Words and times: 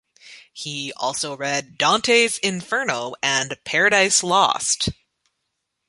He 0.51 0.91
also 0.97 1.37
read 1.37 1.77
Dante's 1.77 2.39
"Inferno" 2.39 3.13
and 3.21 3.55
"Paradise 3.65 4.23
Lost". 4.23 4.89